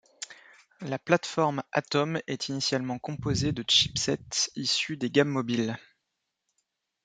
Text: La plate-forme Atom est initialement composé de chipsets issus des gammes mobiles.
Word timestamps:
La 0.81 0.97
plate-forme 0.97 1.61
Atom 1.73 2.19
est 2.25 2.49
initialement 2.49 2.97
composé 2.97 3.51
de 3.51 3.63
chipsets 3.69 4.49
issus 4.55 4.97
des 4.97 5.11
gammes 5.11 5.29
mobiles. 5.29 5.77